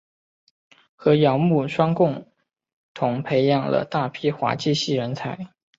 [0.95, 2.25] 和姚慕双共
[2.95, 5.51] 同培育了大批滑稽戏人才。